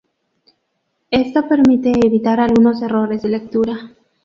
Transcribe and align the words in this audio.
Esto 1.11 1.47
permite 1.47 1.91
evitar 1.91 2.39
algunos 2.39 2.81
errores 2.81 3.21
de 3.21 3.29
lectura. 3.29 3.91